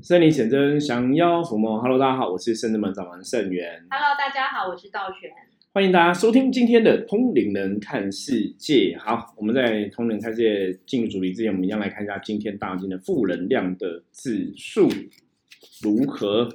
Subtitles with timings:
[0.00, 1.78] 圣灵显真，降妖伏魔。
[1.78, 3.84] Hello，大家好，我是圣智门掌门圣元。
[3.90, 5.30] Hello，大家好，我是道玄。
[5.74, 8.96] 欢迎大家收听今天的《通灵人看世界》。
[8.98, 14.88] 好，我们在《通灵人看世界》进入主题之前，我们一样来看一下今天大金的负能量的指数
[15.82, 16.48] 如何。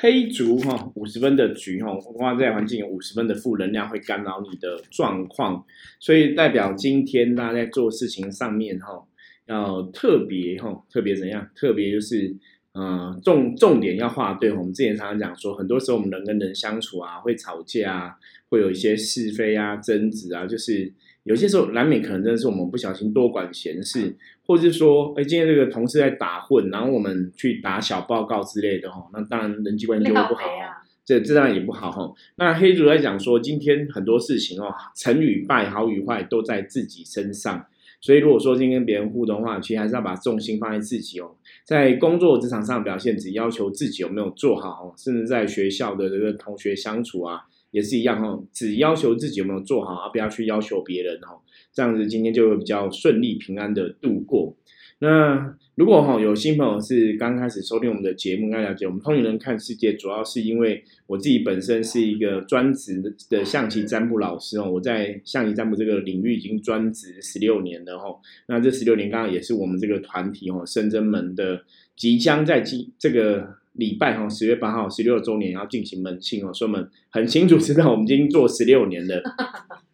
[0.00, 5.64] 黑竹哈五十分的局哈，外在环境有五十分的负能量会干扰你的状况，
[5.98, 9.04] 所以代表今天大家在做事情上面哈，
[9.48, 11.48] 要特别哈，特别怎样？
[11.54, 12.36] 特别就是
[12.72, 14.52] 呃重重点要画对。
[14.52, 18.14] 我们之前常常讲说，很多时候我们人跟人相处啊，会吵架啊，
[18.48, 20.92] 会有一些是非啊、争执啊，就是
[21.24, 24.14] 有些时候难免可能真的是我们不小心多管闲事，
[24.46, 30.60] 或者是说，哎，今天这个同事在打混，然后我们去打小报告之类的哈，那当然人际关系就会不好哦。
[30.62, 32.12] 啊，这这当然也不好哈。
[32.36, 37.66] 那黑主在讲说，今天很多事情哦，成与败、好与坏都在自己身上。
[38.00, 41.34] 所以如果说今天跟别人互动的话，其实还是要把重心放在自己哦。
[41.64, 51.40] 在工作职场上表现，只要求自己有没有做好，甚至在学校的这个同学相处啊，也是一样哦，只要求自己有没有做好，而不要去要求别人哦。
[51.72, 54.56] 这样子今天就会比较顺利平安的度过。
[55.00, 68.06] 那如果哈有新朋友是刚开始收听我们的节目，应该了解我们通灵人看世界，主要是因为我自己本身是一个专职的象棋占卜老师哦，我在象棋占卜这个领域已经专职十六年了哈。
[68.48, 71.62] 那这十六年刚刚也是我们这个团体哦，深圳门的
[71.94, 79.22] 即将在今这个礼拜哈，十月八号十六周年要进行门庆哦，所以我们很清楚知道我们已经做十六年了。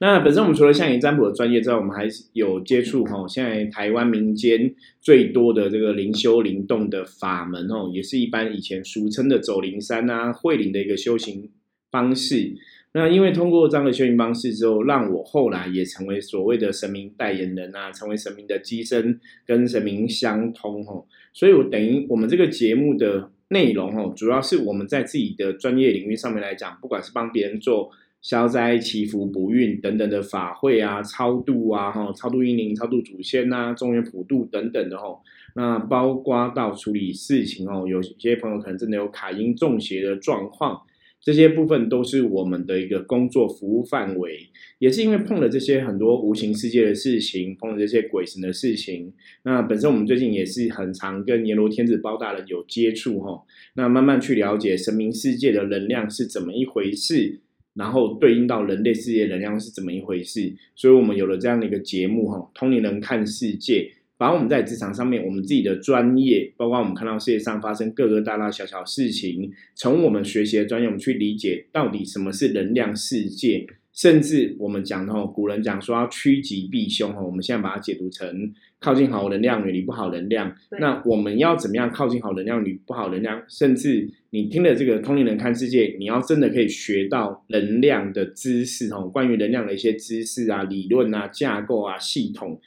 [0.00, 11.50] 那本身我们除了象棋占卜的专业之外，我们还有接触哈，现在台湾民间最多的这个灵修灵动的法门哦，也是一般以前俗称的走灵山啊、会灵的一个修行
[11.90, 12.54] 方式。
[12.92, 21.04] 那因为通过这样的修行方式之后，让我后来也成为所谓的神明代言人啊，成为神明的机身，跟神明相通哦。
[21.32, 27.90] 所以我等于我们这个节目的内容哦，主要是我们在自己的专业领域上面来讲，不管是帮别人做。
[28.20, 35.18] 消灾祈福不孕等等的法会啊，超度啊，哈，超度阴灵、超度祖先呐、中元普渡等等的哈。
[35.54, 40.82] 那包括到处理事情哦，有些朋友可能真的有卡阴中邪的状况，
[41.20, 44.48] 这些部分都是我们的一个工作服务范围。
[44.78, 49.12] 也是因为碰了这些很多无形世界的事情，碰了这些鬼神的事情，
[49.44, 53.42] 那本身我们最近也是很常跟阎罗天子包大人有接触哈。
[53.74, 57.40] 那慢慢去了解神明世界的能量是怎么一回事。
[57.78, 73.64] 然后对应到人类世界能量是怎么一回事，所以我们有了这样的一个节目哈，通灵人看世界，把我们在职场上面我们自己的专业，包括我们看到世界上发生各个大大小小事情，从我们学习的专业，我们去理解到底什么是能量世界，
[73.98, 80.54] 甚至我们讲的哈，古人讲说要趋吉避凶哦，我们现在把它解读成靠近好能量，远离不好能量。
[80.78, 83.42] 那我们要怎么样靠近好能量，与不好能量？
[83.48, 92.60] 甚至你听了这个通灵人看世界，你要真的可以学到能量的知识哦，关于能量的一些知识啊、理论啊、架构啊、系统，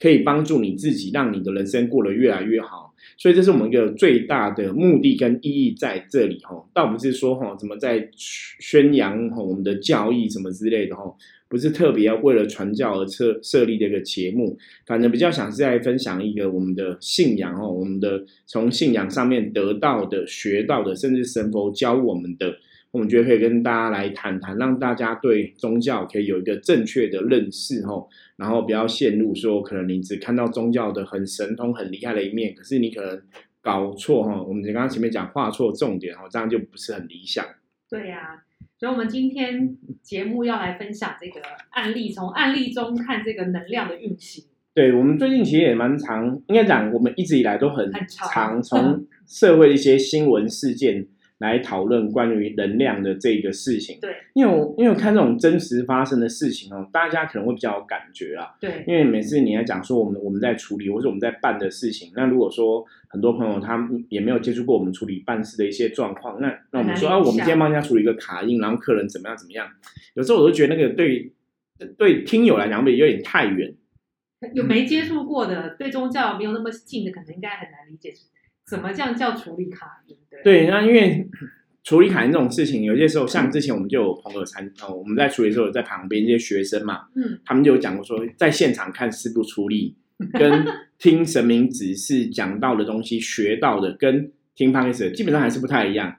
[0.00, 2.87] 可以帮助你自己，让你的人生过得越来越好。
[3.18, 11.14] 所以这是我们一个最大的目的跟意义在这里哈，倒不是说哈怎么在宣扬哈我们的教义什么之类的哈。
[11.50, 22.54] 不是特别要为了传教而设设立这个节目，反正比较想是在分享一个我们的信仰哦，我们的从信仰上面得到的、学到的，甚至神佛教我们的，
[22.90, 28.06] 我们觉得可以跟大家来谈谈，让大家对宗教可以有一个正确的认识哦，
[28.36, 33.22] 然后不要陷入说可能你只看到宗教的很神通、很厉害的一面，可是你可能
[33.60, 37.44] 搞错哈，我们刚刚前面讲画错重点哦，这样就不是很理想。
[37.90, 38.44] 对呀、啊。
[38.78, 41.40] 所以，我们今天节目要来分享这个
[41.70, 44.44] 案例，从案例中看这个能量的运行。
[44.72, 53.98] 对我们最近其实也蛮常，应该讲我们一直以来都很很常从社会的一些新闻事件来讨论关于能量的这个事情。
[54.00, 58.56] 对，因为我因为我看这种真实发生的事情哦，大家可能会比较有感觉啦。
[58.60, 69.68] 对，因为每次你要讲说我们我们在处理或者我们在办的事情，那如果说很多朋友他也没有接触过我们处理办事的一些状况，那那我们说啊，我们今天帮人家处理一个卡印，然后客人怎么样怎么样，
[70.14, 71.32] 有时候我都觉得那个对
[71.96, 73.74] 对听友来讲会有点太远。
[74.54, 78.12] 有没接触过的，对宗教没有那么近的，可能应该很难理解
[78.68, 80.16] 怎么这样叫处理卡印。
[80.30, 81.26] 对，对，那因为
[81.82, 89.96] 处理卡印这种事情，有些时候像之前我们就有朋友参哦，我们在处理的时候在旁边这些学生嘛，嗯，他们就有讲过说，在现场看师傅处理，
[90.34, 90.66] 跟
[90.98, 96.16] 听神明指示讲到的东西学到的，跟听 p o d 基本上还是不太一样。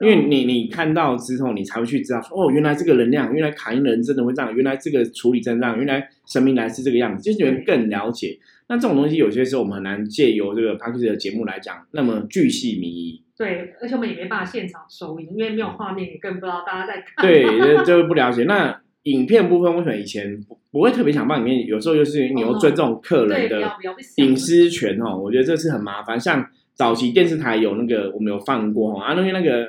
[0.00, 8.36] 因为你你看到之后，你才会去知道说，哦，原来这个能量，原来卡因人真的会这样，原来这个处理真这样，原来神明来是这个样子，就是你们更了解。
[8.72, 13.22] 那这种东西有些时候我们很难借由这个 p a c k a g e 的节目来讲那么巨细靡遗。
[13.36, 17.22] 对，而且我们也没办法现场收音，因为没有画面，也更不知道大家在看。
[17.22, 18.44] 对，就就不了解。
[18.44, 21.66] 那影片部分，为什么以前不不会特别想放里面？
[21.66, 23.76] 有时候就是你又尊重客人的
[24.16, 26.18] 隐私权哦，我觉得这是很麻烦。
[26.18, 26.42] 像
[26.72, 29.68] 早期电视台有那个，我们有放过哈，啊，因为那个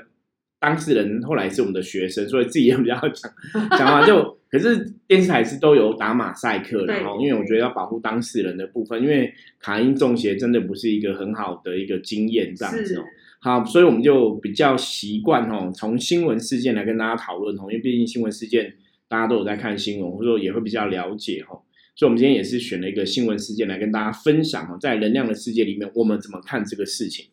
[0.63, 3.29] 当事人后来是我们的学生，所以自己也比较讲
[3.77, 4.37] 讲话就。
[4.49, 13.03] 可是电视台是都有打马赛克的哈，因为我觉得要保护当事人的部分，因为卡因中邪真的不是一个很好的一个经验这样子哦。
[13.41, 18.75] 好，所以我们就比较习惯哦，从新闻事件来跟大家讨论哦，因为毕竟新闻事件
[19.09, 21.59] 大家都有在看新闻，或者说也会比较了解哈。
[21.95, 27.25] 所以，我们今天也是选了一个新闻事件来跟大家分享哦，在能量的世界里面，我们怎么看这个事情？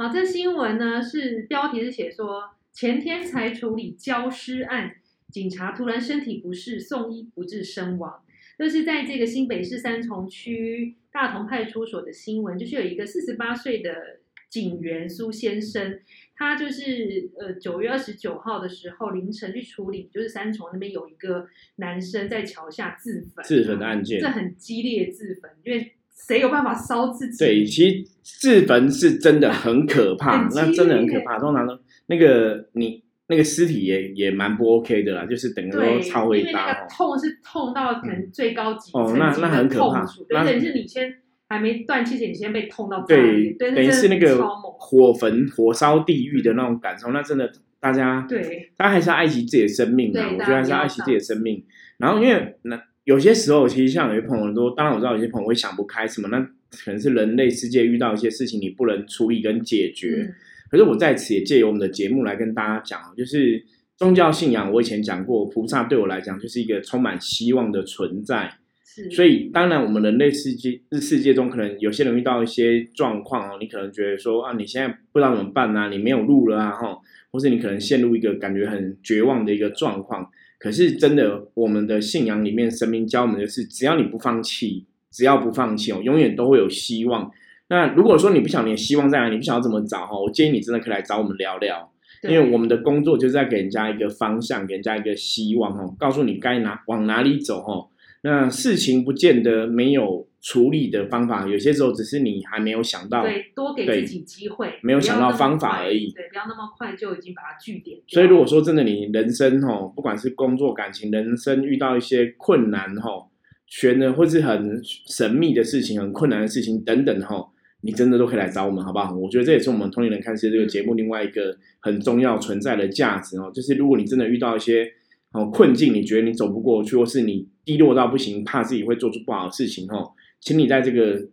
[0.00, 4.94] 好，这新闻呢是标题是写说前天才处理焦尸案。
[5.30, 8.22] 警察突然身体不适，送医不治身亡。
[8.56, 16.00] 这是在这个新北市三重区大同派出所的新闻，就是有一个四十八岁的警员苏先生，
[16.34, 27.44] 他就是呃九月二十九号的时候凌晨去处理，就是三重那边有一个男生在桥下自焚，自焚的案件，这很激烈自焚，因为谁有办法烧自己？
[27.44, 31.38] 对，其实自焚是真的很可怕，那真的很可怕。
[31.38, 33.02] 通常呢，那个你。
[33.32, 36.50] 那个尸体也也蛮不 OK 的啦，就是等于说超会大哦。
[36.50, 40.04] 因为那个痛是痛到可能最高级哦，那那很可怕。
[40.28, 41.14] 对，等于是你先
[41.48, 44.44] 还没断气前，你先被痛到对，等于是那个
[44.80, 47.12] 火焚、火烧地狱的那种感受。
[47.12, 47.48] 那真的，
[47.78, 50.26] 大家对，大家还是要爱惜自己的生命啊！
[50.32, 51.64] 我觉得还是要爱惜自己的生命。
[51.98, 56.38] 然后，因为那有些时候，其实像有些朋友说，当然我知道有些朋友会想不开什么，那
[56.84, 60.32] 可能是人类世界遇到一些事情，你不能处理跟解决。
[60.70, 63.64] 可是我在此也借由我们的节目来跟大家讲，就是
[63.96, 64.72] 宗教信仰。
[64.72, 68.54] 我以前讲过，菩萨对我来讲就是一个充满希望的存在。
[68.84, 76.96] 是，所以当然我们人类世界世界中，可能有些人遇到一些状况哦，你可能觉得说啊，你现在不知道怎么办啊，你没有路了啊，哈，
[77.32, 80.30] 或是你可能陷入一个感觉很绝望的一个状况。
[80.60, 87.30] 可是真的，我们的信仰里面，神明教我们的是，只要你不放弃，只要不放弃哦，永远都会有希望。
[87.70, 91.90] 那如果说你不晓得你的希望在哪，你不晓得怎么找哈，我建议你真的可以来找我们聊聊，
[92.24, 97.88] 因为我们的工作就是在给人家一个方向，给人家一个希望哦，告诉你该哪往哪里走哦。
[98.22, 108.00] 那事情不见得没有处理的方法，有些时候只是你还没有想到，对，多给自己机会，没有想到方法而已，对，不要那么快就已经把它据点。
[108.06, 113.28] 所以如果说真的你人生哈，不管是工作、感情、人生遇到一些困难哈，
[113.66, 117.50] 悬的或是很神秘的事情、很困难的事情等等哈。
[117.82, 119.16] 你真的都可以来找我们，好不好？
[119.16, 123.50] 我觉得这也是我们同龄人看世界这个节目另外一个很重要存在的价值哦。
[123.54, 124.86] 就是如果你真的遇到一些
[125.32, 131.28] 哦困境，你觉得你走不过去，或是你低落到不行，怕自己会做出不好的事情哦，请你在这个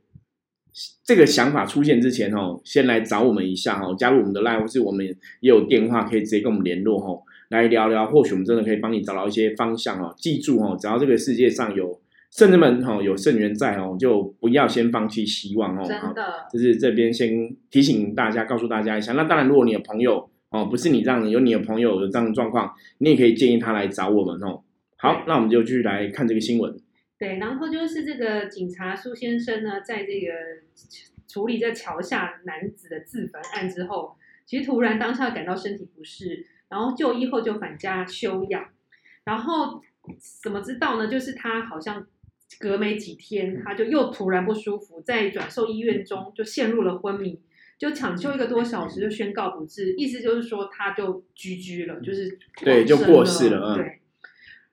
[1.04, 10.13] 这个想法出现之前哦，先来找我们一下哦，加入我们的 live，或是我们也有电话可以直接跟我们联络哦，来聊聊，或许我们真的可以帮你找到一些方向哦。
[10.18, 12.00] 记住哦，只要这个世界上有。
[12.30, 15.86] 圣人们哈有圣人在哦，就不要先放弃希望哦。
[15.88, 19.13] 真的，就是这边先提醒大家，告诉大家一下。
[19.13, 24.62] 那当然，如果你的朋友哦，不是你这样，有你的朋友有这样的状况，你也可以建议他来找我们哦。
[24.98, 26.75] 好，那我们就继续来看这个新闻。
[27.17, 30.33] 对，然后就是这个警察苏先生呢，在这个
[31.27, 38.69] 处理这桥下男子的自焚案之后，其实突然当下感到身体不适，然后就医后就返家休养。
[39.24, 39.81] 然后
[40.41, 41.07] 怎么知道呢？
[41.07, 42.07] 就是他好像。
[42.62, 47.41] 隔没几天，他就又突然不舒服，在转售医院中就陷入了昏迷，
[47.77, 53.75] 就抢救一个多小时就宣告不治，意思就是说他就居居了，就是对，就过世了。
[53.75, 54.00] 对。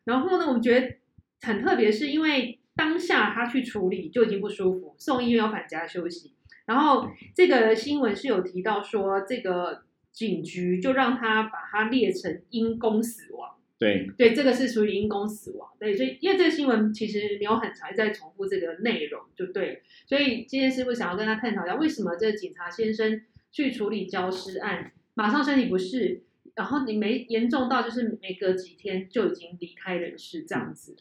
[0.04, 0.96] 然后呢，我们觉得
[1.44, 6.32] 很特别，是因为当下他去处理就已经不舒服，送医院要返家休息。
[6.66, 13.50] 然后这个新闻是有提到说，这个警局就让他把他列成因公死亡。
[13.76, 15.68] 对对，这个是属于因公死亡。
[15.78, 19.82] 对，所以因为这个新闻其实没有很长，在重复这个内容就对。
[20.06, 23.20] 所以今天师傅想要跟他探讨一下，为什么这个警察先生
[23.52, 26.22] 去处理焦尸案，马上身体不适，
[26.54, 30.96] 然后你没严重到就是每隔几天就已经离开人世这样子。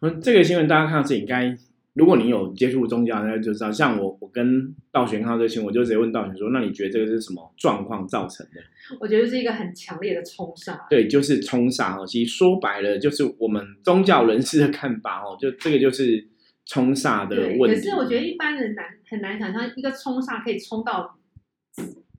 [0.00, 1.56] 嗯，这个新闻大家看到是应该。
[1.94, 3.70] 如果你有接触宗教，那就知道。
[3.70, 8.60] 像我，我跟道玄看到这个新闻，我就直接问道玄说：“那你觉得这个是什么状况造成的？”
[8.98, 10.76] 我觉得是一个很强烈的冲煞。
[10.90, 12.04] 对，就是冲煞哦。
[12.04, 15.36] 其实说白了，就是我们宗教人士的看法哦。
[15.38, 16.26] 就这个就是
[16.66, 17.76] 冲煞的问题。
[17.76, 21.16] 可是我觉得一般人难很难想象，一个冲煞可以冲到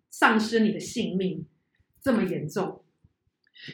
[0.09, 1.45] 丧失你的性命
[2.05, 2.81] 这么严重。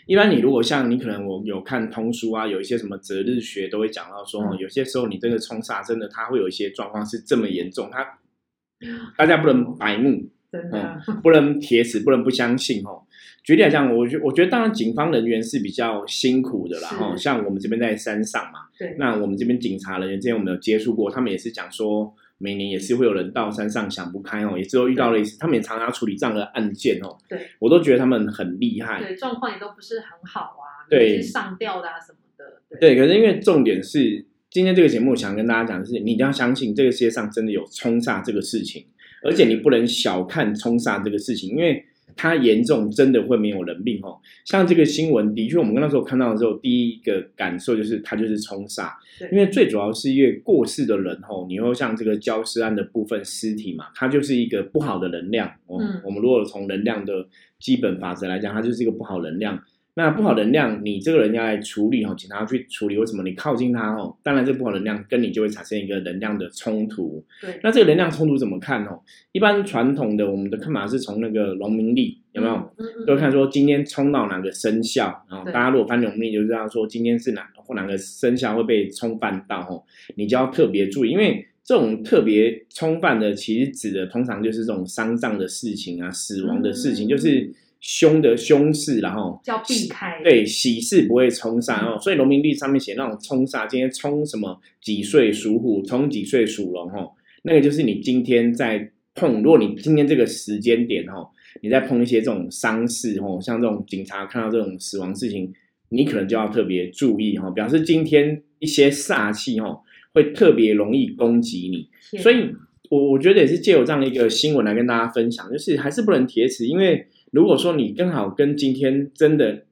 [0.06, 8.20] 一般你如果像你可能我有看通书啊，有一些什么择日学都会讲到说，哦，有些时候你真的冲煞真的它会有一些状况是这么严重，它
[9.18, 13.04] 大家不能白目，真的，不能铁齿，不能不相信哦。
[13.44, 38.86] 举例来讲，我觉我觉得当然警方人员是比较辛苦的啦，是哈，像我们这边在山上嘛，对，那我们这边警察人员之前我们有接触过，他们也是讲说，每年也是会有人到山上想不开哦，也只有遇到了一次，他们也常常处理这样的案件哦，对，我都觉得他们很厉害，对，状况也都不是很好啊，对是上吊的啊什么的，对，可是因为重点是今天这个节目想跟大家讲的是，你一定要相信这个世界上真的有冲煞这个事情，
[39.24, 44.18] 而且你不能小看冲煞这个事情，因为它严重真的会没有人命哦。
[44.46, 48.92] 像这个新闻，的确我们那时候看到的时候，第一个感受就是它就是冲煞，
[49.32, 55.78] 因为最主要是因为过世的人哦，你会像这个焦尸案的部分尸体嘛，它就是一个不好的能量哦。
[55.82, 57.28] 嗯我们如果从能量的
[57.60, 59.62] 基本法则来讲，它就是一个不好能量。
[60.02, 62.98] 那不好能量，你这个人要来处理哦，警察要去处理。
[62.98, 64.18] 为什么你靠近他哦？
[64.24, 67.24] 当然，这不好能量跟你就会产生一个能量的冲突。
[67.40, 69.00] 对，那这个能量冲突怎么看哦？
[69.32, 72.56] 一般传统的我们的看法是从那个农民历有没有？
[72.78, 72.88] 嗯？
[73.00, 79.84] 嗯都看说今天冲到哪个生肖，然后大家如果翻农历就知道说今天是哪或哪个生肖会被冲犯到哦，
[80.16, 97.12] 你就要特别注意，因为这种特别冲犯的，其实指的通常就是这种丧葬的事情啊、死亡的事情，嗯就是凶的凶事，然后叫避开，对喜事不会冲煞哦，所以农民历上面写那种冲煞，今天冲什么几岁属虎，冲几岁属龙哦，
[97.42, 101.28] 那个就是你今天在碰，如果你今天这个时间点哦，
[101.64, 105.52] 你在碰一些这种丧事哦，像这种警察看到这种死亡事情，
[105.90, 109.82] 你可能就要特别注意哈、哦，表示今天一些煞气哦
[110.14, 112.54] 会特别容易攻击你，所以
[112.92, 119.66] 我我觉得也是借由这样的一个新闻来跟大家分享，就是还是不能铁齿，因为如果说你刚好跟今天真的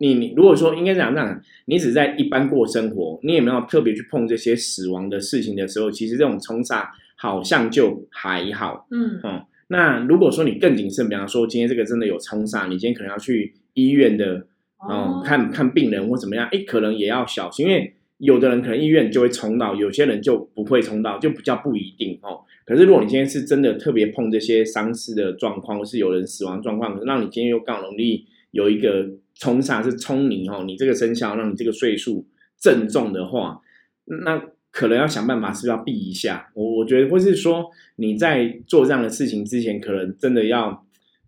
[0.00, 8.88] 你你如果说应该讲这样，你只在一般过生活，你也没有特别去碰这些死亡的事情的时候，其实这种冲煞好像就还好。
[8.90, 14.46] 嗯，哦，那如果说你更谨慎，比方说今天这个真的有冲煞，你今天可能要去医院的
[14.78, 22.40] 哦，看看病人或怎么样，哎，可能也要小心，因为有的人可能医院就会冲到，有些人就不会冲到，就比较不一定哦。
[22.64, 32.26] 可是如果你今天是真的特别碰这些丧事的状况，或是有人死亡状况，让你今天又更容易有一个冲煞是冲你哦，你这个生肖让你这个岁数
[32.58, 33.60] 正中的话，
[34.06, 36.50] 那可能要想办法是不是要避一下。
[36.54, 40.83] 我我觉得，或是说你在做这样的事情之前，可能真的要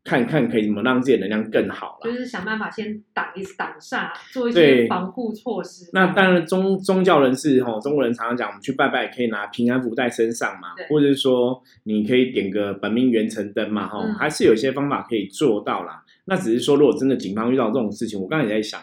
[0.07, 2.11] 看看可以怎么让自己的能量更好了。
[2.11, 5.91] 就是想办法先挡一挡煞，做一些防护措施。
[5.93, 16.05] 那当然宗宗教人士哈，中国人常常讲，我们去拜拜可以拿平安符在身上嘛，或者是说你可以点个本命元辰灯嘛，哈、嗯还是有些方法可以做到啦。
[16.27, 18.81] 那只是说，如果真的警方遇到这种事情，我刚才也在想，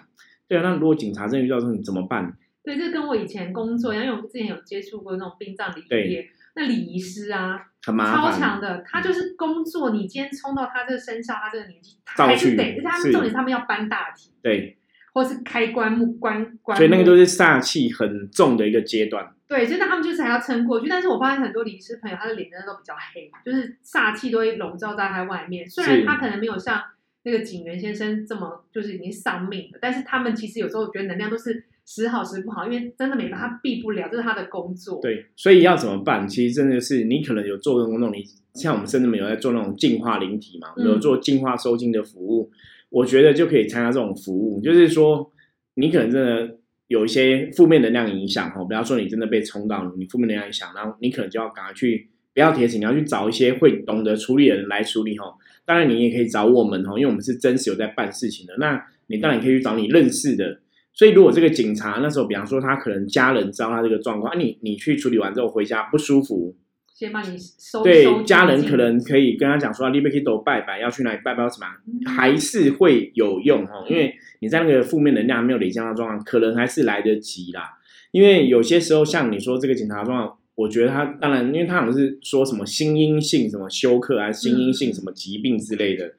[0.48, 2.34] 对啊，那如果警察真的遇到这种怎么办？
[2.64, 14.78] 对，这跟我以前工作一样，因为我们之前有接触过那种殡葬礼仪业，那礼仪师啊，很麻烦，超强的，他就是工作，你今天冲到他这个生肖，他这个年纪，他还是去得，而且他是们重点是他们要搬大体，对，
[15.14, 19.34] 或是开棺木棺棺木，所以那个都是煞气很重的一个阶段。
[19.48, 20.88] 对，所以那他们就是还要撑过去。
[20.88, 25.70] 但是我发现很多礼仪师朋友，他的脸真的都比较黑，就是煞气都会笼罩在他外面。
[25.70, 26.82] 虽然是他可能没有像
[27.24, 35.02] 那个警员先生这么就是已经丧命了，但是他们其实有时候觉得能量都是时好时不好，因为真的没办法，他避不了，这是他的工作。
[35.02, 36.28] 对，所以要怎么办？
[36.28, 38.24] 其实真的是你可能有做那种，你
[38.54, 42.50] 像我们甚至没有在做那种净化灵体嘛，嗯有做净化收金的服务，
[42.90, 44.62] 我觉得就可以参加这种服务。
[44.62, 45.30] 就是说，
[45.76, 55.36] 你可能真的有一些负面能量影响哦，不要说你真的被冲到，你负面能量影响，然后你可能就要赶快去，不要铁齿，你要去找一些会懂得处理的人来处理哦。
[55.66, 58.56] 当然，你也可以找我们哦，因为我们是真实有在办事情的。
[58.58, 60.62] 那你当然可以去找你认识的。
[60.94, 66.56] 所以，如果这个警察那时候，比方说他可能家人知道他这个状况，啊你，你去处理完之后回家不舒服，
[66.94, 71.66] 先帮你收收对紧家人可能可以跟他讲说，你可以都拜拜，要去哪里拜拜什么，
[72.06, 77.72] 还是会有用哈，因为你在那个负面能量还没有累积到的状况，可能还是来得及啦。
[78.12, 86.14] 因为有些时候，像你说这个警察状况，我觉得他当然，因为他好像是说什么心因性什么休克啊，心因性什么疾病之类的，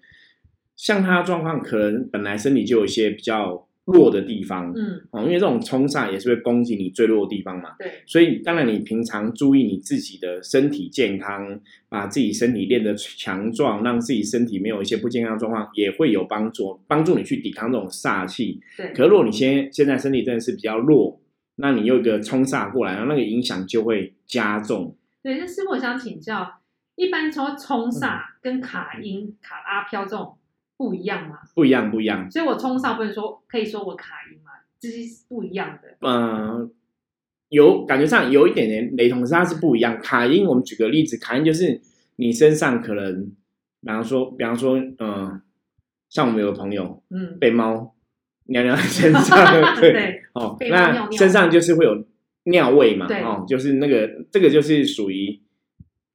[0.75, 7.77] 像他的状况，可能本来身体就有一些比较弱的地方，嗯，哦，因为这种冲煞也是会攻击你最弱的地方嘛。
[7.79, 18.61] 对，所以当然你平常注意你自己的身体健康，把自己身体练得强壮，让自己身体没有一些不健康的状况，也会有帮助，帮助你去抵抗这种煞气。
[18.77, 21.21] 对，可是如果你现现在身体真的是比较弱，
[21.57, 24.97] 那你有一个冲煞过来，然后那个影响就会加重。
[25.23, 26.61] 对，那师傅我想请教，
[26.97, 30.37] 一般说冲煞嗯跟卡音、卡拉飘这种
[30.77, 32.31] 不一样嘛，不一样，不一样。
[32.31, 34.51] 所以我冲上不能说可以说我卡音嘛，
[34.81, 35.97] 这是不一样的。
[36.01, 36.71] 嗯，
[37.49, 40.01] 有感觉上有一点点雷同，可是它是不一样。
[40.01, 41.81] 卡音，我们举个例子，卡音就是
[42.17, 43.27] 你身上可能，
[43.81, 45.41] 比方说，比方说，嗯，
[46.09, 47.95] 像我们有个朋友嗯，被猫
[48.45, 49.37] 尿尿在身上，
[49.81, 52.05] 对，对，哦，尿尿那身上就是会有
[52.45, 55.41] 尿味嘛，哦，就是那个这个就是属于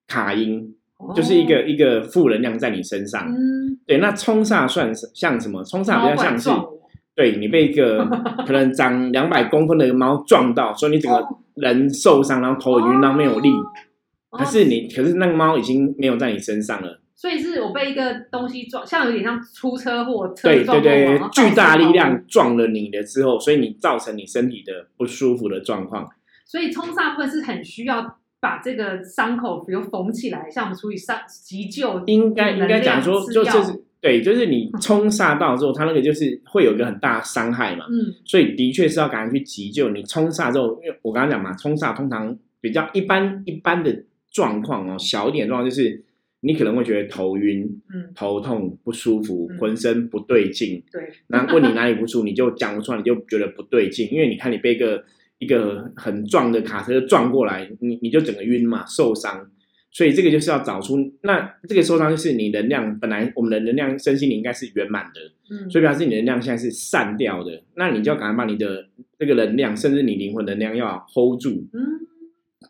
[0.07, 0.78] 卡音，哦
[1.15, 3.25] 就是一个一个负能量在你身上。
[3.29, 5.63] 嗯，对，那冲煞算是像什么？
[5.63, 6.49] 冲煞比较像是，
[7.15, 8.05] 对你被一个
[8.45, 13.49] 可能长两百公分的猫撞到，所以你整个哦人受伤，然后头很晕，然后没有力。
[13.51, 17.01] 哦可是你，可是那个猫已经没有在你身上了。
[17.15, 26.07] 所以是我被一个东西撞，像有点像出车祸，车对对对巨大力量撞了你了之后，所以你造成你身体的不舒服的状况。
[26.45, 37.85] 所以冲煞部分是很需要把这个伤口，比如缝起来，像我们处理伤急救，应该应该讲说，就就是对，就是你冲煞到之后，它那个就是会有一个很大的伤害嘛。
[37.89, 39.89] 嗯所以的确是要赶快去急救。
[39.89, 46.01] 你冲煞之后，因为我刚刚讲嘛，冲煞通常比较一般一般的状况哦，小一点的状况就是
[46.39, 50.81] 你可能会觉得头晕、嗯，头痛、不舒服嗯，浑身不对劲。
[50.89, 55.03] 对，然后问你哪里不舒服，你就讲不出来，你就觉得不对劲，因为你看你被一个
[55.39, 59.49] 一个很壮的卡车撞过来，你你就整个晕嘛，受伤。
[59.91, 65.19] 所以这个就是要找出，那这个受伤就是你能量本来我们的能量身心灵应该是圆满的，
[65.49, 68.85] 嗯，所以表示你的能量现在是散掉的，那你就要赶快把你的
[69.17, 71.81] 这个能量，甚至你灵魂能量要 hold 住，嗯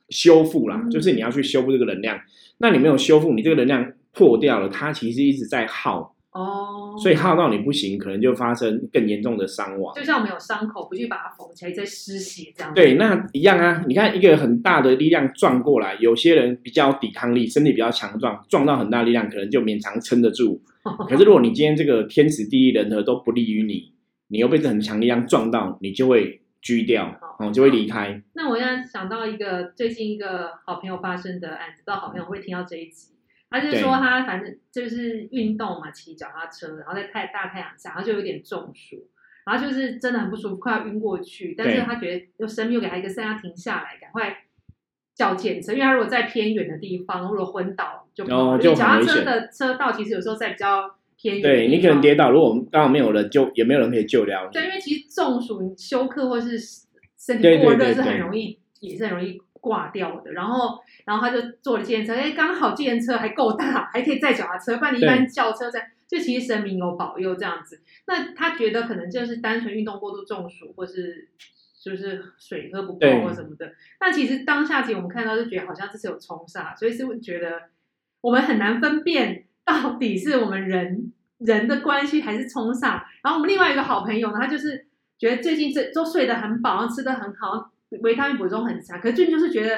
[0.07, 2.17] 修复啦，嗯就是你要去修复这个能量。
[2.59, 9.95] 那你没有修复，你这个能量破掉了，它其实一直在耗，哦，所以耗到你不行，可能就发生更严重的伤亡。
[9.95, 12.71] 就像我们有伤口，不去把它缝起来，在失血这样。
[12.73, 13.83] 对，那一样啊。
[13.87, 20.61] 你看一个很大的力量撞过来，有些人比较抵抗力，身体比较强壮，撞到很大力量，可能就勉强撑得住。
[21.09, 23.91] 可是如果你今天这个天时地利人和都不利于你，
[24.27, 28.21] 你又被这很强力量撞到，你就会拘掉，哦，就会离开。
[28.33, 33.13] 那我现在想到一个最近一个好朋友发生的案子，不知道好朋友会听到这一集。
[33.49, 39.07] 他就是说他反正就是运动嘛，骑脚踏车，然后在太大太阳下，然后就有点中暑，
[39.45, 41.55] 然后就是真的很不舒服，快要晕过去。
[41.57, 44.43] 但是他觉得又生命又给他一个剩下停下来，赶快
[45.15, 54.53] 叫检测，因为他如果在偏远的地方，如果昏倒就不好哦因为脚踏车的车道其实有时候在比较偏远对你可能跌倒，如果刚好没有人救，也没有人可以救了你。
[54.53, 56.57] 对，因为其实中暑、你休克或是
[57.17, 60.31] 身体过热是很容易，也是很容易挂掉的。
[60.33, 67.81] 然后，然后他就坐了计程车，哎，刚好计程车还够大，还可以载脚踏车，不然你一般轿车在，就其实神明有保佑这样子。
[68.07, 71.29] 那他觉得可能就是单纯运动过度中暑，或是
[71.83, 73.73] 就是水喝不够对或什么的。
[73.99, 77.69] 那其实当下其实我们看到就觉得好像这是有冲煞，所以是会觉得
[78.21, 83.03] 我们很难分辨到底是我们人人的关系还是冲煞。
[83.23, 89.77] 然后我们另外一个好朋友呢，他就是觉得最近这都睡得很饱，然后吃得很好，维他命补充很强，可是最近就是觉得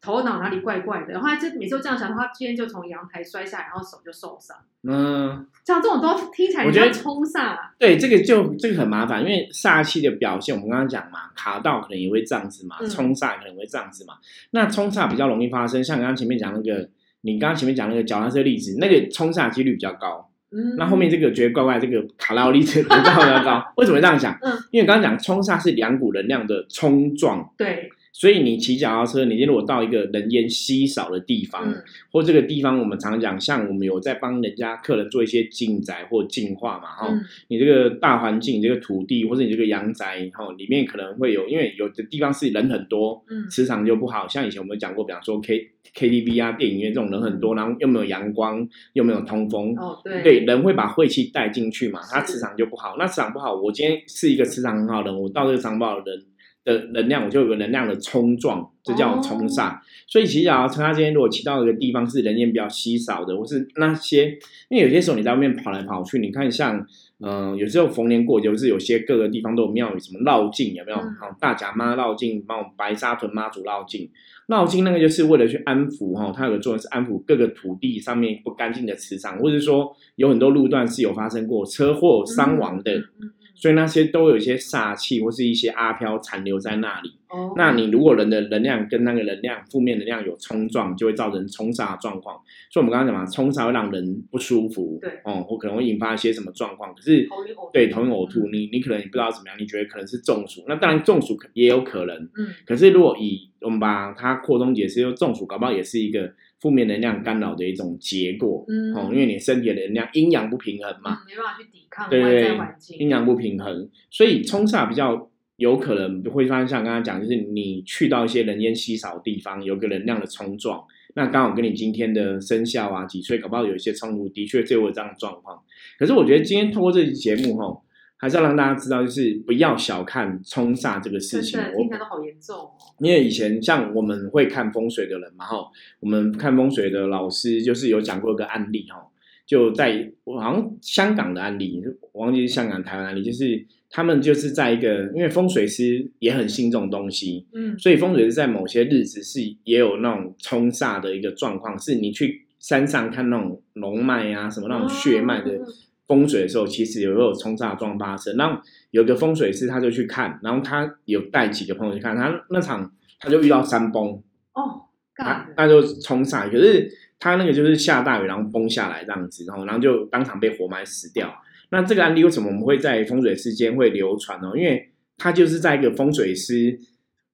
[0.00, 1.12] 头脑哪里怪怪的。
[1.12, 4.56] 然后他就每次都这样想的话，今天就从阳台摔下来，然后手就受伤。
[4.84, 14.14] 嗯，像这种都听起来我觉得像冲煞，对，这个就这个很麻烦，因为煞气的表现，我们刚刚讲嘛，卡到可能也会这样子嘛，嗯冲煞可能会这样子嘛。
[14.50, 16.88] 那冲煞比较容易发生，像刚刚前面讲那个，
[17.20, 20.31] 你刚刚前面讲那个脚踏车例子，那个冲煞几率比较高。
[20.52, 23.64] 嗯，那后面这个觉得怪怪，这个卡路里值比较比较高。
[23.76, 24.36] 为什么会这样讲？
[24.42, 44.28] 嗯，因为刚刚讲冲煞是两股能量的冲撞，对，所以你骑脚踏车，你如果到一个人烟稀少的地方，嗯或这个地方，我们常讲，像我们有在帮人家客人做一些进宅或净化嘛，哈、嗯你这个大环境、你这个土地或者你这个阳宅，哈，里面可能会有，因为有的地方是人很多，嗯磁场就不好。
[44.28, 52.96] 像以前我们讲过，比方说 K K T V 啊、电影院这种人很多，然后又没有阳光，又没有通风，哦对对，人会把晦气带进去嘛，它磁场就不好。
[52.98, 56.24] 那磁场不好，我今天是一个磁场很好的人，我到这个磁场不好的人
[56.64, 59.78] 的能量，我就有个能量的冲撞，这叫冲煞。
[60.06, 66.86] 所以骑脚踏车，他今天如果骑到一个地方是人烟比较稀少的，或是那些，因为有些时候你在外面跑来跑去，你看像。
[67.24, 70.98] 嗯、有时候逢年过节，不是有些各个地方都有庙宇，什么绕境有没有？
[70.98, 74.10] 嗯好、大甲妈绕境，帮我们白沙屯妈祖绕境，
[74.48, 87.12] 绕境那个就是为了去安抚哈，它有个作用是安抚各个土地上面不干净的磁场，或者说有很多路段是有发生过车祸伤亡的，嗯嗯嗯所以那些都有一些煞气或是一些阿飘残留在那里。
[87.28, 92.34] 哦，那你如果人的能量跟那个能量负面能量有冲撞，就会造成冲煞的状况。
[92.72, 96.92] 所以我们刚刚讲嘛，冲煞会让人不舒服，对哦，或可能会引发一些什么状况。
[96.92, 97.28] 可是
[97.72, 102.16] 对头晕呕吐，你你可能也不知道怎么样，你觉得可能是中暑，那当然中暑可也有可能。
[102.36, 108.64] 嗯可是如果以我们把它扩充解释，就中暑搞不好也是一个负面能量干扰的一种结果。
[108.68, 120.82] 嗯哦，因为你身体的能量阴阳不平衡嘛，嗯没办法去抵抗外对对阴阳不平衡，所以冲煞比较有可能会发生像刚刚讲，就是你去到一些人烟稀少的地方，有个能量的冲撞，
[121.14, 125.60] 那刚好跟你今天的生肖啊几岁，搞不好有一些冲突，的确就会有这样的状况。
[125.98, 127.81] 可是我觉得今天通过这期节目哈，
[128.22, 131.58] 还是要让大家知道，就是不要小看冲煞这个事情。
[131.58, 132.70] 我听起来都好严重哦。
[133.00, 135.56] 因为以前像我们会看风水的人嘛，哈，
[135.98, 139.08] 我们看风水的老师就是有讲过一个案例，哈，
[139.44, 141.82] 就在我好像香港的案例，
[142.12, 155.66] 我忘记是香港、台湾案例，就是他们就是在一个，因为风水师也很信这种东西，嗯，所以风水师在某些日子是也有那种冲煞的一个状况，是你去山上看那种龙脉啊，什么那种血脉的嗯
[156.06, 158.36] 风水的时候，其实也会有冲煞的状况发生。
[158.36, 158.60] 然后
[158.90, 164.82] 有个风水师他就去看，然后他有带几个朋友去看，他那场他就遇到山崩，哦，
[165.16, 171.32] 他，那就冲煞，可是他那个就是下大雨，然后崩下来这样子，然后然后就当场被活埋死掉。
[171.70, 174.50] 那这个案例为什么我们会在风水师间会流传呢？
[174.54, 176.78] 因为他就是在一个风水师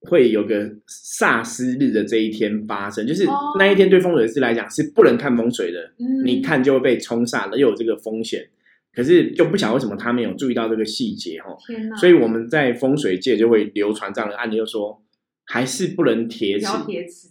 [0.02, 8.46] 会有个煞失日的这一天发生，就是哦那一天对风水师来讲是不能看风水的，嗯你看就会被冲煞了，又有这个风险。
[8.94, 15.02] 可是就不晓得为什么他没有注意到这个细节哦，天，所以我们在风水界就会流传这样的案例，就说
[15.44, 16.66] 还是不能铁齿，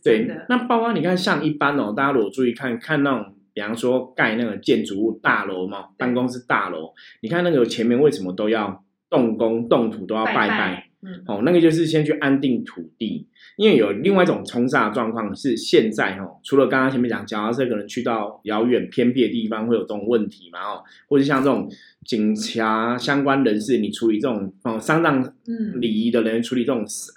[0.04, 21.70] 对，，那包括你看，像一般哦，大家如果注意看看那种，比方说盖那个建筑物大楼嘛，办公室大楼，你看那个前面为什么都要动工动土，都要拜拜拜？，嗯，哦，那个就是先去安定土地，因为有另外一种冲煞的状况是现在哦，除了刚刚前面讲，假如这个人去到遥远偏僻的地方会有这种问题嘛哦，或者像这种
[22.04, 25.80] 警察相关人士，你处理这种哦丧葬嗯。
[25.80, 27.14] 礼仪的人处理这种死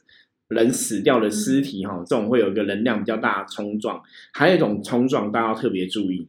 [0.49, 4.03] 人死掉的尸体哈、这种会有一个能量比较大的冲撞。
[4.33, 6.29] 还有一种冲撞，大家要特别注意，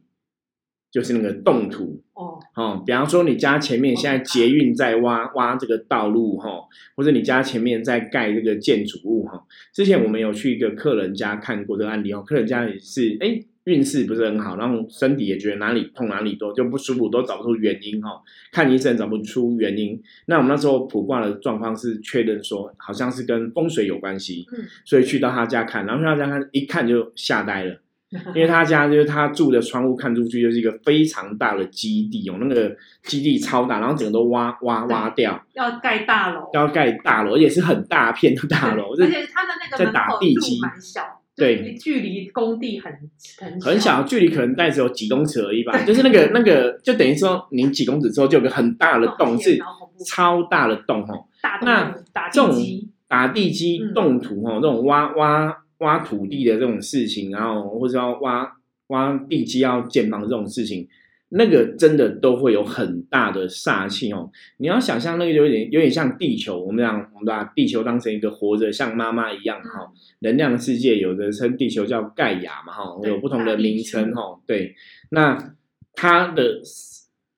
[0.92, 2.82] 就是那个动土哦，哦。
[2.86, 6.48] 比方说，你家前面现在捷运在挖挖这个道路哈、
[6.94, 20.02] 或者你家前面在盖这个建筑物哈、之前我们有去一个客人家看过这个案例哦，客人家也是哎运势不是很好，然后身体也觉得哪里痛哪里多就不舒服，都找不出原因哈、看医生找不出原因。
[20.26, 27.80] 那我们那时候卜卦的状况是确认说，好像是跟风水有关系，嗯，所以去到他家看，然后去他家看，一看就吓呆了，
[28.34, 40.60] 因为他家就是他住的窗户看出去就是一个非常大的基地哦，那个基地超大，然后整个都挖挖挖掉，要盖大楼，要盖大楼，而且是很大片的大楼，而且他的那个在打地基。
[40.60, 41.02] 蛮小，
[41.34, 41.74] 对。
[41.74, 42.92] 距离工地很
[43.38, 49.58] 很很小，距离可能大概只有几公尺而已吧，就是那个 那个，就等于说你几公尺之后就有个很大的洞，哦是
[50.06, 51.24] 超大的洞哦。
[51.40, 53.94] 大那洞打这种地基，打地基嗯。
[53.94, 58.50] 动土哈，这种挖挖挖土地的这种事情，然后或者要挖
[58.86, 60.88] 挖地基要建房这种事情，
[61.30, 64.30] 那个真的都会有很大的煞气哦。
[64.58, 74.40] 你要想象那个有点有点像地球，我们讲我们把地球当成一个活着像妈妈一样哈、能量世界有的称地球叫盖亚嘛哈，对有不同的名称哈。
[74.46, 74.74] 对，
[75.10, 75.54] 那
[75.94, 76.60] 它的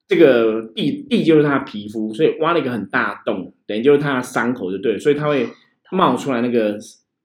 [0.06, 5.48] 这个地地就是他的皮肤，所以挖了一个很大的洞，等于就是他的伤口就对了，所以他会
[5.90, 6.78] 冒出来那个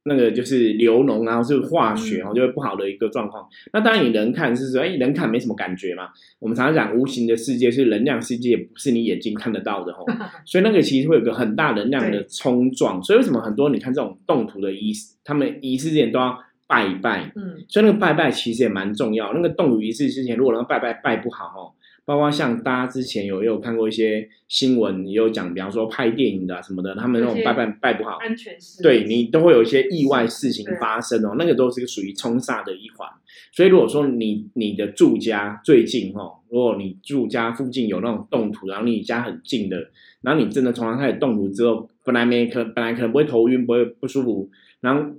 [0.04, 3.48] 那个就是流脓啊，或是化血哦，就会不好的一个状况。
[3.74, 6.10] 那当然你人看是说，哎，人看没什么感觉嘛。
[6.40, 10.06] 我们常常讲无形的世界是能量世界，不是你眼睛看得到的哦。
[10.46, 13.04] 所以那个其实会有个很大能量的冲撞。
[13.04, 19.34] 所以为什么很多你看这种动土的仪式，他们仪式之前都要拜一拜，嗯，所以那个拜拜其实也蛮重要。
[19.34, 21.74] 那个动土仪式之前，如果那个拜拜拜不好哦，
[22.10, 33.08] 包括像大家之前有也有看过一些新闻，也有讲，比方说拍电影的、啊、什么的，他们那种拜拜拜不好，安全是对你都会有一些意外事情发生哦，那个都是属于冲煞的一环。
[33.52, 39.78] 所以如果说你你的住家最近哦，如果你住家附近有那种动土，然后你家很近的，
[40.22, 44.50] 然后你真的从它开始动土之后，本来没可本来可能不会头晕，不会不舒服，
[44.82, 45.12] 然后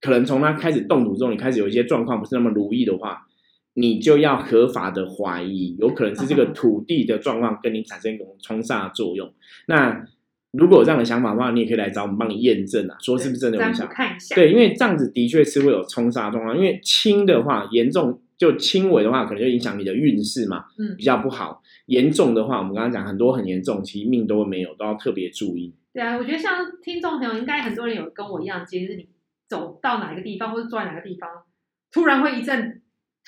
[0.00, 3.26] 可能从它开始动土之后，你开始有一些状况不是那么如意的话，
[3.74, 9.32] 你就要合法的怀疑，有可能是这个 土地的状况跟你产生一种冲煞的作用。
[9.66, 10.04] 那
[10.52, 13.86] 如果有这样的想法的话，你也可以来找我们帮你验证啊，说是不是真的有影响。
[13.88, 21.62] 看一下，对，因为这样子的确是会有冲煞状况，因为轻的话，严重就轻微的话，可能就影响你的运势嘛，嗯比较不好。
[21.86, 25.72] 严重的话，我们刚刚讲很多很严重，其实命都会没有，都要特别注意。
[25.92, 29.06] 对啊，我觉得像听众朋友，应该很多人有跟我一样，其实你
[29.48, 31.28] 走到哪个地方或者坐在哪个地方，
[31.92, 32.79] 突然会一阵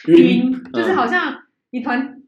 [0.09, 1.37] 晕晕，就是嗯好像
[1.71, 2.21] 你突然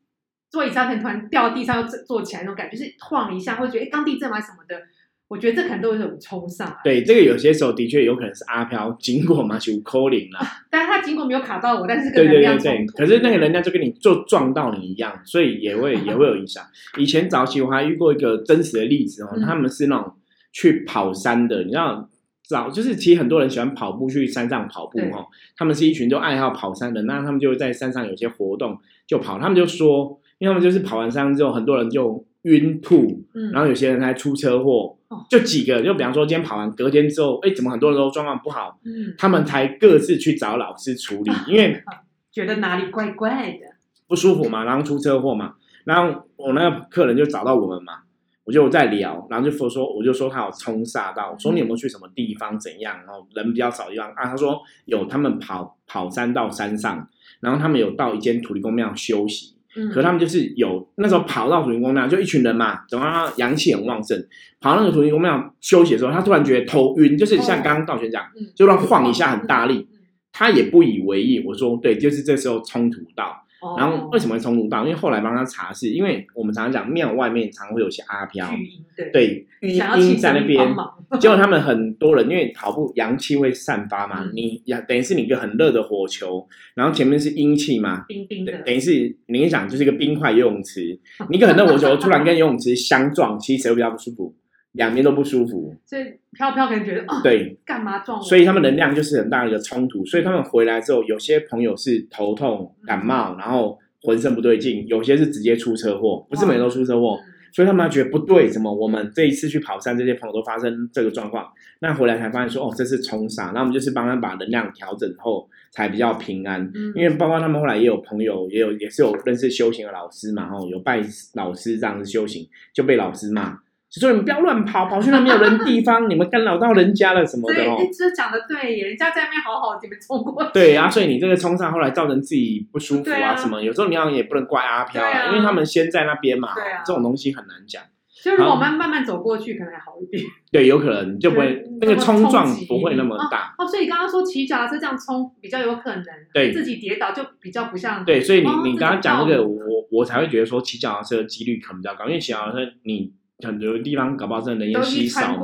[0.50, 4.80] 座椅上突然掉到地上又坐坐起来那种感觉，就是晃一下，会觉得哎刚地震吗什么的，
[5.28, 10.40] 我觉得这可能都是有冲上来，对，这个有些时候的确有可能是阿飘经过嘛，就 calling 啦。
[10.70, 12.96] 但是他经过没有卡到我，但是跟对能对对对量冲，突。
[12.98, 16.64] 可是那个人家就跟你就撞到你一样，所以也会 也会有影响。
[16.98, 20.14] 以前早期我还遇过一个真实的例子哦，嗯他们是那种
[20.52, 22.08] 去跑山的，你知道。
[22.46, 25.26] 早就是，其实很多人喜欢跑步去山上跑步对哦。
[25.56, 29.38] 他们是一群就爱好跑山的，那他们就在山上有些活动就跑。
[29.38, 38.78] 他们就说，因为他们就是跑完山之后，很多人就晕吐，嗯，然后有些人还出车祸哦，就几个，就比方说今天跑完，隔天之后，哎，怎么很多人都状况不好？
[38.84, 41.82] 嗯，他们才各自去找老师处理， 因为
[42.30, 43.60] 觉得哪里怪怪的，
[44.06, 45.54] 不舒服嘛，然后出车祸嘛，
[45.84, 48.00] 然后我那个客人就找到我们嘛，
[48.44, 57.08] 我就在聊，然后就说我就说他有冲煞到，我说你有没有去什么地方怎样，然后人比较少的地方啊，他说有，他们跑跑山到山上，
[57.40, 64.22] 然后他们有到一间土地公庙休息，嗯，可他们就是有那时候跑到土地公庙，就一群人嘛，怎么阳气很旺盛，
[64.60, 69.98] 跑到那个土地公庙休息的时候，他突然觉得头晕，就是像刚刚道玄讲，嗯就乱晃一下很大力，嗯，
[70.32, 71.42] 他也不以为意。
[71.46, 73.43] 我说对，就是这时候冲突到。
[73.64, 73.76] 哦。
[73.78, 74.82] 然后为什么会冲突到？
[74.84, 78.48] 因为后来帮他查是，因为我们常常讲庙外面常会有些阿飘，
[78.96, 80.64] 对，对，阴在那边。
[81.20, 84.32] 结果他们很多人因为跑步阳气会散发嘛，嗯。
[84.34, 88.52] 你呀等于是你一个很热的火球，然后前面是阴气嘛，冰冰的。
[88.52, 90.98] 等，等于是你想就是一个冰块游泳池，
[91.30, 94.34] 你一个很热火球突然跟游泳池相撞，其实谁会比较不舒服？
[94.74, 98.24] 两边都不舒服，所以飘飘可能觉得啊，对，干嘛撞我？
[98.24, 111.46] 所以他们能量就是很大的一个冲突，所以他们回来之后，有些朋友是头痛、感冒，然后浑身不对劲；有些是直接出车祸，不是每个都出车祸，嗯所以他们觉得不对，怎么我们这一次去跑山，这些朋友都发生这个状况，
[111.78, 116.68] 那回来才发现说，哦，这是冲煞，那我们就是帮他把能量调整后才比较平安。
[116.74, 121.00] 嗯，因为包括他们后来也有朋友，也有也是有认识修行的老师嘛，吼，有拜
[121.34, 123.56] 老师这样子修行，就被老师骂，
[123.94, 127.76] 就说你们不要乱跑，跑去那没有人地方，你们干扰到人家了什么的哦。
[127.78, 137.82] 哎，这讲的对耶，人家在那边好好，你们冲过去，对啊，所以你这个冲上后来造成自己不舒服啊啊什么，有时候你好像也不能怪阿飘对啊因为他们先在那边嘛，对啊这种东西很难讲。
[138.24, 140.24] 就如果我们慢慢走过去，可能还好一点。
[140.50, 143.54] 对，有可能就不会那个冲撞不会那么大。
[143.58, 148.02] 哦，所以刚刚说骑脚踏车这样冲比较有可能，对自己跌倒就比较不像。
[148.02, 149.58] 对，所以你哦你刚刚讲那个，我
[149.92, 155.40] 我才会觉得说骑脚踏车的几率可能比较高，因为骑脚踏车你很多地方搞不好真的人都烟稀少嘛，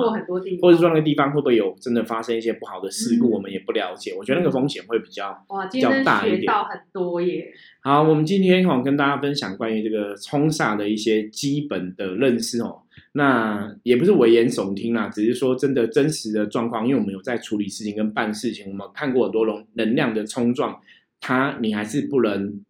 [0.62, 4.14] 或者说那个地方会不会有真的发生一些不好的事故，嗯我们也不了解。
[4.16, 6.42] 我觉得那个风险会比较哇，比较大一点。
[6.42, 7.52] 学到很多耶。
[7.82, 12.82] 好，我们今天哦、跟大家分享关于这个冲煞的一些基本的认识哦。
[13.12, 20.80] 那也不是危言耸听啦，只是说真的真实的状况，因为我们有在处理事情跟办事情，我们看过很多能能量的冲撞，
[21.20, 22.62] 它你还是不能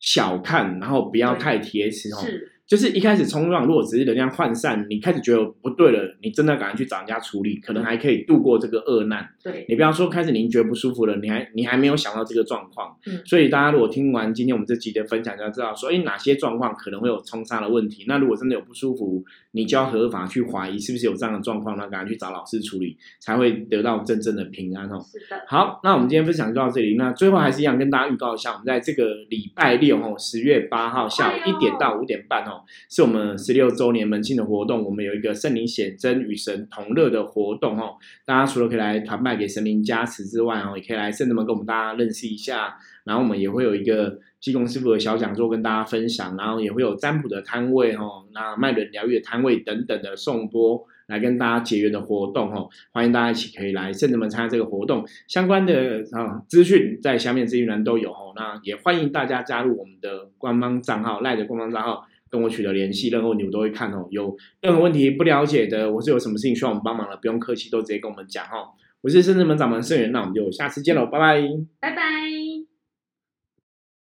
[0.00, 2.18] 小看，然后不要太铁齿哦。
[2.20, 9.28] 是，就是一开始冲撞，如果只是能量涣散，你开始觉得不对了，你真的赶快去找人家处理，可能还可以度过这个厄难。
[9.40, 18.04] 对，你不要说开始您觉得不舒服了，你还你还没有想到这个状况，嗯所以大家如果听完今天我们这集的分享，就要知道说，哎，哪些状况可能会有冲杀的问题。
[18.08, 19.24] 那如果真的有不舒服，
[19.56, 25.00] 你就要合法去怀疑是不是有这样的状况，那赶快去找老师处理，才会得到真正的平安哦。
[25.10, 26.94] 是的，好，那我们今天分享就到这里。
[26.96, 34.84] 那最后还是一样跟大家预告一下，我们在这个礼拜六哦，十月八号下午一点到五点半哦，是我们十六周年门庆的活动。
[34.84, 37.94] 我们有一个圣灵显真与神同乐的活动哦，
[38.26, 42.76] 大家除了可以来团拜给神灵加持之外哦，也可以来圣子们跟我们大家认识一下。
[43.06, 50.84] 然后我们也会有一个济公师傅的小讲座跟大家分享，然后也会有占卜的摊位哦，那脉轮疗愈的摊位等等的送播。
[51.06, 58.32] 来跟大家结缘的活动哦，欢迎大家一起可以来圣子们参加这个活动，相关的啊资讯在下面资讯栏都有哦。
[58.34, 64.08] 那也欢迎大家加入我们的官方账号赖的官方账号，跟我取得联系，任何问题我都会看哦。
[64.10, 68.74] 有任何问题不了解的，或是有什么事情需要我们帮忙的，不用客气，都直接跟我们讲哦。
[69.00, 71.40] 我是圣子门掌门圣元，那我们就下次见喽，拜拜。
[71.78, 72.75] 拜拜。